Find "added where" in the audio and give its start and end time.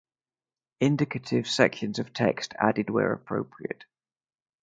2.57-3.13